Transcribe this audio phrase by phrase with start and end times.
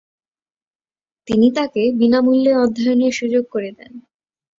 [1.27, 3.93] তিনি তাকে বিনামূল্যে অধ্যয়নের সুযোগ করে দেন।